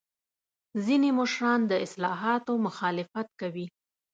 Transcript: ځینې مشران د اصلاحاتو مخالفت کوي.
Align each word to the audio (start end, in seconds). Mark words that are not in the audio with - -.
ځینې 0.85 1.09
مشران 1.19 1.59
د 1.67 1.71
اصلاحاتو 1.85 2.53
مخالفت 2.65 3.27
کوي. 3.41 3.67